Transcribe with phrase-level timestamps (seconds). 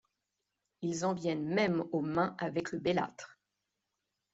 [0.81, 3.37] Il en viennent même aux mains avec le bellâtre.